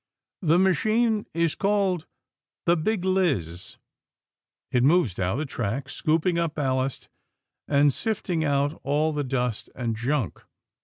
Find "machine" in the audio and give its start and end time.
0.57-1.27